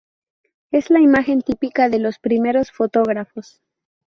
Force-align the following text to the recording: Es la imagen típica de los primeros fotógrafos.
Es 0.71 0.89
la 0.89 0.99
imagen 0.99 1.43
típica 1.43 1.87
de 1.87 1.99
los 1.99 2.17
primeros 2.17 2.71
fotógrafos. 2.71 3.61